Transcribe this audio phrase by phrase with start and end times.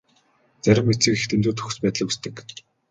[0.63, 2.35] Зарим эцэг эх дэндүү төгс байдлыг хүсдэг.